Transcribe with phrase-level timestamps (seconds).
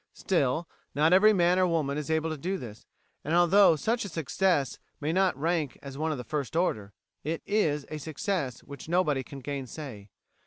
[0.15, 2.87] Still, not every man or woman is able to do this,
[3.23, 6.91] and although such a success may not rank as one of the first order,
[7.23, 10.09] it is a success which nobody can gainsay.